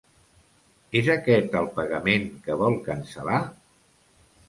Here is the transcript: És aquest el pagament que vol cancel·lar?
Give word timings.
És 1.01 1.09
aquest 1.17 1.59
el 1.61 1.69
pagament 1.77 2.27
que 2.49 2.59
vol 2.65 2.81
cancel·lar? 2.91 3.47